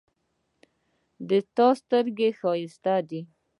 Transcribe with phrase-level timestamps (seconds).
[1.29, 3.21] د تا سترګې ښایستې دي